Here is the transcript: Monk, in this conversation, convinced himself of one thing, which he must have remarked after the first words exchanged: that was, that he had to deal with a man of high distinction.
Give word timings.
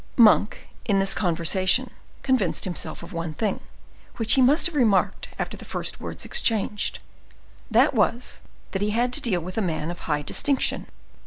Monk, 0.17 0.67
in 0.85 0.97
this 0.97 1.13
conversation, 1.13 1.91
convinced 2.23 2.65
himself 2.65 3.03
of 3.03 3.13
one 3.13 3.35
thing, 3.35 3.59
which 4.15 4.33
he 4.33 4.41
must 4.41 4.65
have 4.65 4.73
remarked 4.73 5.27
after 5.37 5.55
the 5.55 5.63
first 5.63 6.01
words 6.01 6.25
exchanged: 6.25 6.97
that 7.69 7.93
was, 7.93 8.41
that 8.71 8.81
he 8.81 8.89
had 8.89 9.13
to 9.13 9.21
deal 9.21 9.41
with 9.41 9.59
a 9.59 9.61
man 9.61 9.91
of 9.91 9.99
high 9.99 10.23
distinction. 10.23 10.87